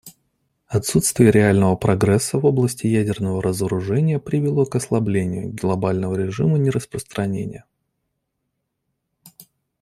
[0.65, 7.65] Отсутствие реального прогресса в области ядерного разоружения привело к ослаблению глобального режима нераспространения.